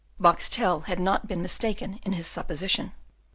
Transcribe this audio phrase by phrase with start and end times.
[0.19, 2.93] Boxtel had not been mistaken in his supposition.